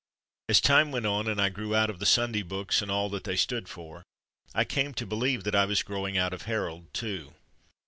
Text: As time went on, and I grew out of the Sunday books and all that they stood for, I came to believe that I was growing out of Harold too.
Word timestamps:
As 0.49 0.59
time 0.59 0.89
went 0.91 1.05
on, 1.05 1.27
and 1.27 1.39
I 1.39 1.49
grew 1.49 1.75
out 1.75 1.91
of 1.91 1.99
the 1.99 2.07
Sunday 2.07 2.41
books 2.41 2.81
and 2.81 2.89
all 2.89 3.07
that 3.09 3.23
they 3.23 3.35
stood 3.35 3.69
for, 3.69 4.01
I 4.55 4.63
came 4.65 4.95
to 4.95 5.05
believe 5.05 5.43
that 5.43 5.53
I 5.53 5.65
was 5.65 5.83
growing 5.83 6.17
out 6.17 6.33
of 6.33 6.45
Harold 6.45 6.91
too. 6.91 7.35